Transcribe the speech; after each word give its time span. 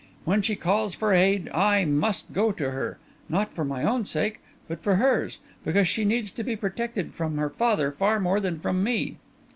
When 0.25 0.41
she 0.41 0.55
calls 0.55 0.95
for 0.95 1.13
aid, 1.13 1.47
I 1.49 1.85
must 1.85 2.33
go 2.33 2.51
to 2.53 2.71
her, 2.71 2.97
not 3.29 3.53
for 3.53 3.63
my 3.63 3.83
own 3.83 4.03
sake 4.03 4.39
but 4.67 4.81
for 4.81 4.95
hers, 4.95 5.37
because 5.63 5.87
she 5.87 6.05
needs 6.05 6.31
to 6.31 6.43
be 6.43 6.55
protected 6.55 7.13
from 7.13 7.37
her 7.37 7.51
father 7.51 7.91
far 7.91 8.19
more 8.19 8.39
than 8.39 8.57
from 8.57 8.83
me." 8.83 9.17